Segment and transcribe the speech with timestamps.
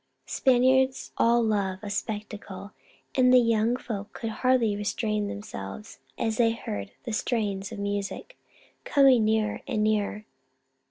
[0.25, 2.71] Spaniards all love a spectacle,
[3.13, 8.35] and the young folk could hardly restrain themselves as they heard the strains of music
[8.83, 10.25] coming nearer and nearer.